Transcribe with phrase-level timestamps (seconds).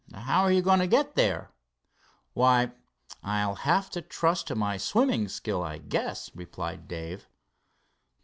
[0.15, 1.51] "How are you going to get there?"
[2.33, 2.71] "Why,
[3.21, 7.27] I'll have to trust to my swimming skill, I guess," replied Dave.